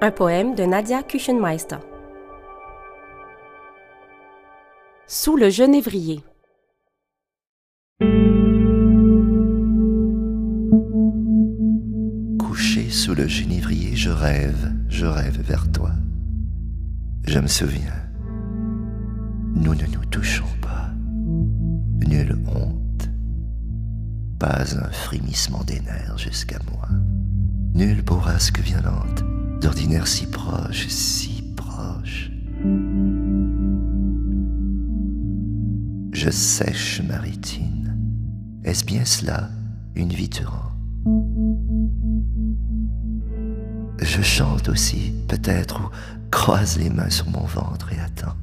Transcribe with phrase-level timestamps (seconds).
[0.00, 1.78] Un poème de Nadia Küchenmeister.
[5.08, 6.22] Sous le genévrier.
[12.38, 15.90] Couché sous le genévrier, je rêve, je rêve vers toi.
[17.26, 18.08] Je me souviens,
[19.56, 20.92] nous ne nous touchons pas.
[22.06, 23.10] Nulle honte,
[24.38, 25.80] pas un frémissement des
[26.16, 26.88] jusqu'à moi.
[27.78, 29.22] Nulle bourrasque violente,
[29.60, 32.28] d'ordinaire si proche, si proche.
[36.10, 37.96] Je sèche ma rétine.
[38.64, 39.50] Est-ce bien cela,
[39.94, 40.28] une vie
[44.02, 45.90] Je chante aussi, peut-être, ou
[46.32, 48.34] croise les mains sur mon ventre et attends.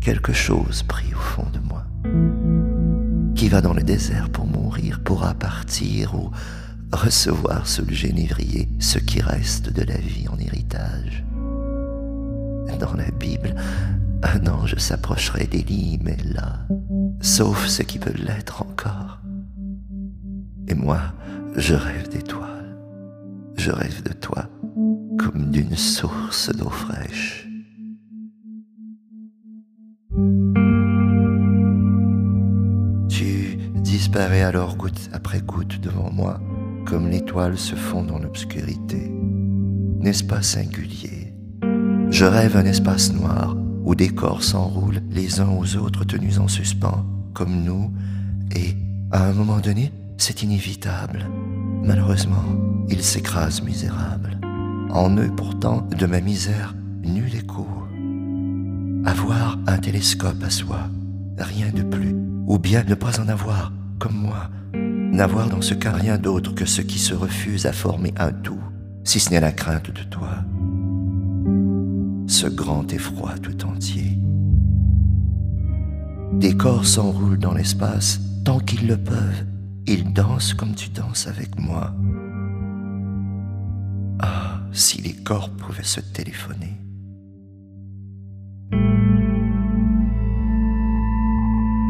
[0.00, 1.84] Quelque chose pris au fond de moi.
[3.36, 6.32] Qui va dans le désert pour mourir, pourra partir ou
[6.92, 11.24] recevoir sous le génévrier ce qui reste de la vie en héritage.
[12.78, 13.54] Dans la Bible,
[14.22, 16.66] un ange s'approcherait lits, mais là,
[17.20, 19.20] sauf ce qui peut l'être encore.
[20.68, 21.00] Et moi,
[21.56, 22.76] je rêve d'étoiles,
[23.56, 24.48] je rêve de toi
[25.18, 27.48] comme d'une source d'eau fraîche.
[33.08, 36.40] Tu disparais alors goutte après goutte devant moi,
[36.90, 39.12] comme l'étoile se fond dans l'obscurité.
[40.00, 41.32] N'est-ce pas singulier?
[42.10, 46.48] Je rêve un espace noir où des corps s'enroulent les uns aux autres tenus en
[46.48, 47.92] suspens, comme nous,
[48.56, 48.74] et
[49.12, 51.26] à un moment donné, c'est inévitable.
[51.84, 52.44] Malheureusement,
[52.88, 54.40] ils s'écrasent misérables.
[54.90, 57.68] En eux pourtant, de ma misère, nul écho.
[59.04, 60.80] Avoir un télescope à soi,
[61.38, 62.16] rien de plus,
[62.48, 64.50] ou bien ne pas en avoir, comme moi,
[65.10, 68.60] n'avoir dans ce cas rien d'autre que ce qui se refuse à former un tout,
[69.04, 70.44] si ce n'est la crainte de toi.
[72.26, 74.18] Ce grand effroi tout entier.
[76.34, 79.44] Des corps s'enroulent dans l'espace tant qu'ils le peuvent.
[79.86, 81.92] Ils dansent comme tu danses avec moi.
[84.20, 86.76] Ah, si les corps pouvaient se téléphoner.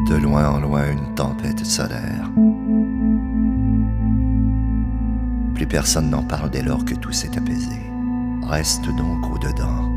[0.09, 2.31] De loin en loin, une tempête solaire.
[5.71, 7.79] Personne n'en parle dès lors que tout s'est apaisé.
[8.43, 9.89] Reste donc au-dedans.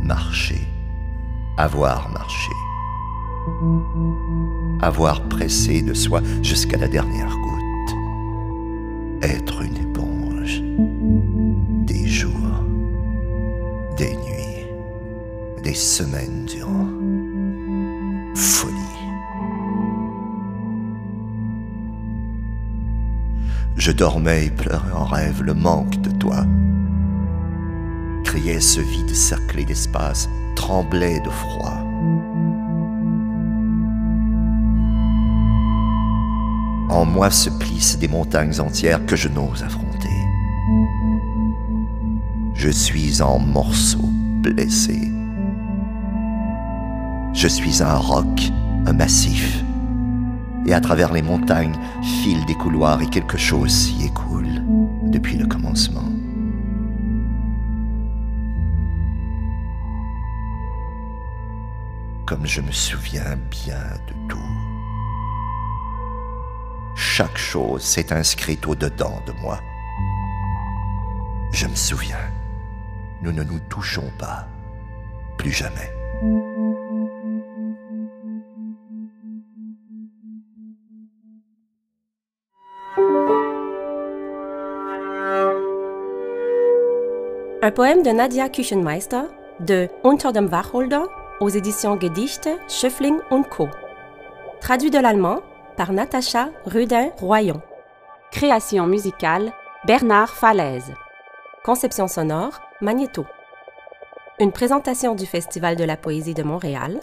[0.00, 0.64] Marcher.
[1.56, 2.52] Avoir marché.
[4.80, 7.96] Avoir pressé de soi jusqu'à la dernière goutte.
[9.22, 10.62] Être une éponge.
[11.84, 12.62] Des jours.
[13.96, 14.66] Des nuits.
[15.64, 16.86] Des semaines durant.
[23.88, 26.44] Je dormais et pleurais en rêve le manque de toi.
[28.22, 31.82] Criais ce vide cerclé d'espace, tremblais de froid.
[36.90, 40.20] En moi se plissent des montagnes entières que je n'ose affronter.
[42.52, 44.10] Je suis en morceaux
[44.42, 45.10] blessés.
[47.32, 48.50] Je suis un roc,
[48.84, 49.64] un massif
[50.66, 54.62] et à travers les montagnes filent des couloirs et quelque chose s'y écoule
[55.04, 56.04] depuis le commencement.
[62.26, 64.38] Comme je me souviens bien de tout.
[66.94, 69.60] Chaque chose s'est inscrite au-dedans de moi.
[71.52, 72.30] Je me souviens,
[73.22, 74.46] nous ne nous touchons pas,
[75.38, 75.90] plus jamais.
[87.60, 89.22] Un poème de Nadia Küchenmeister
[89.60, 91.02] de Unter dem Wacholder
[91.40, 93.68] aux éditions Gedichte, Schöffling und Co.
[94.60, 95.40] Traduit de l'allemand
[95.76, 97.60] par Natacha Rudin-Royon.
[98.30, 99.52] Création musicale
[99.86, 100.94] Bernard Falaise.
[101.64, 103.26] Conception sonore Magnéto.
[104.40, 107.00] Une présentation du Festival de la poésie de Montréal.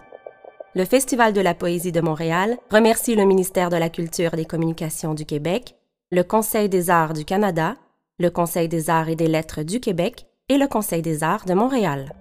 [0.77, 4.45] Le Festival de la poésie de Montréal remercie le ministère de la Culture et des
[4.45, 5.75] Communications du Québec,
[6.11, 7.77] le Conseil des arts du Canada,
[8.19, 11.53] le Conseil des arts et des lettres du Québec et le Conseil des arts de
[11.53, 12.11] Montréal.